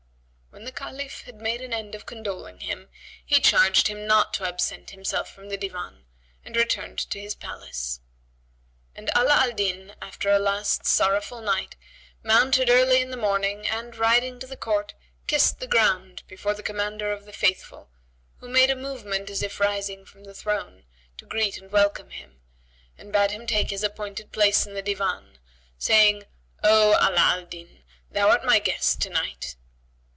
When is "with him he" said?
2.55-3.39